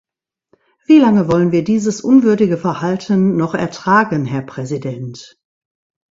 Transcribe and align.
Wie 0.87 0.97
lange 0.97 1.27
wollen 1.27 1.51
wir 1.51 1.63
dieses 1.63 2.01
unwürdige 2.01 2.57
Verhalten 2.57 3.35
noch 3.37 3.53
ertragen, 3.53 4.25
Herr 4.25 4.41
Präsident? 4.41 5.37